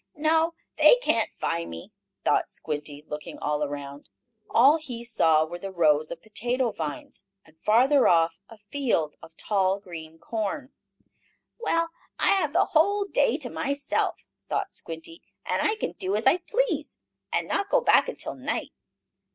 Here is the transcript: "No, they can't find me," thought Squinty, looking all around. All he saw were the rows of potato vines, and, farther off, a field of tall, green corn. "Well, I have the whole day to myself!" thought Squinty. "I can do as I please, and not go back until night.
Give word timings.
"No, 0.17 0.55
they 0.79 0.95
can't 0.95 1.31
find 1.31 1.69
me," 1.69 1.91
thought 2.25 2.49
Squinty, 2.49 3.03
looking 3.05 3.37
all 3.37 3.63
around. 3.63 4.09
All 4.49 4.77
he 4.77 5.03
saw 5.03 5.45
were 5.45 5.59
the 5.59 5.71
rows 5.71 6.09
of 6.09 6.23
potato 6.23 6.71
vines, 6.71 7.23
and, 7.45 7.55
farther 7.59 8.07
off, 8.07 8.39
a 8.49 8.57
field 8.57 9.15
of 9.21 9.37
tall, 9.37 9.79
green 9.79 10.17
corn. 10.17 10.73
"Well, 11.59 11.89
I 12.17 12.29
have 12.31 12.51
the 12.51 12.65
whole 12.65 13.05
day 13.05 13.37
to 13.37 13.51
myself!" 13.51 14.25
thought 14.49 14.73
Squinty. 14.75 15.21
"I 15.45 15.75
can 15.79 15.91
do 15.91 16.15
as 16.15 16.25
I 16.25 16.37
please, 16.37 16.97
and 17.31 17.47
not 17.47 17.69
go 17.69 17.79
back 17.79 18.09
until 18.09 18.33
night. 18.33 18.71